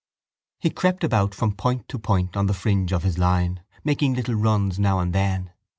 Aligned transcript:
He 0.57 0.71
crept 0.71 1.03
about 1.03 1.35
from 1.35 1.55
point 1.55 1.87
to 1.89 1.99
point 1.99 2.35
on 2.35 2.47
the 2.47 2.55
fringe 2.55 2.91
of 2.91 3.03
his 3.03 3.19
line, 3.19 3.61
making 3.83 4.15
little 4.15 4.33
runs 4.33 4.79
now 4.79 4.97
and 4.97 5.13
then. 5.13 5.51